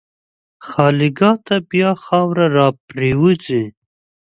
[0.67, 3.63] خالیګاه ته بیا خاوره راپرېوځي.